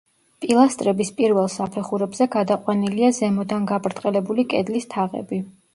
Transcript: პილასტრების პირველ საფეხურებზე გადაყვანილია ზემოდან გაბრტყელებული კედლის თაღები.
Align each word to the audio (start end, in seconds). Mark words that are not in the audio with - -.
პილასტრების 0.43 1.11
პირველ 1.19 1.51
საფეხურებზე 1.57 2.29
გადაყვანილია 2.37 3.13
ზემოდან 3.21 3.73
გაბრტყელებული 3.75 4.49
კედლის 4.55 4.93
თაღები. 4.97 5.43